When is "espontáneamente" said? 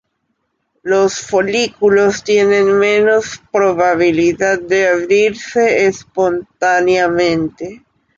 5.85-7.85